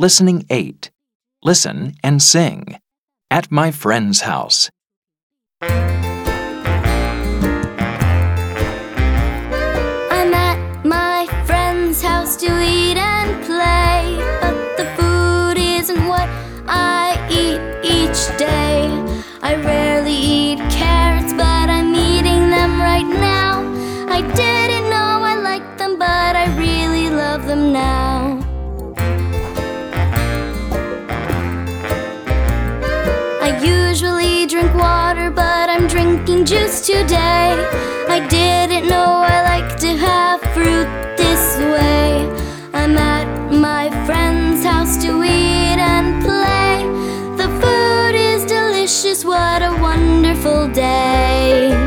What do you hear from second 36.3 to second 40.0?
I'm juice today. I didn't know I like to